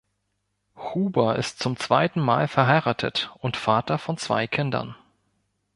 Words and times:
Huber 0.95 1.35
ist 1.35 1.59
zum 1.59 1.77
zweiten 1.77 2.21
Mal 2.21 2.47
verheiratet 2.47 3.31
und 3.37 3.55
Vater 3.55 3.99
von 3.99 4.17
zwei 4.17 4.47
Kindern. 4.47 4.95